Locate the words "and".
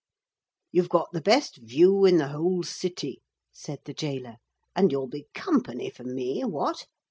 4.75-4.91